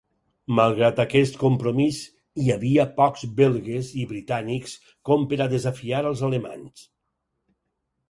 Malgrat 0.59 1.01
aquest 1.03 1.37
compromís, 1.43 1.99
hi 2.45 2.49
havia 2.55 2.87
pocs 2.97 3.27
belgues 3.43 3.93
i 4.05 4.09
britànics 4.15 4.77
com 5.11 5.31
per 5.35 5.43
a 5.49 5.51
desafiar 5.57 6.05
als 6.13 6.29
alemanys. 6.33 6.93